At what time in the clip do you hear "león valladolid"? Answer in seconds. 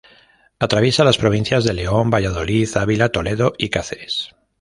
1.75-2.67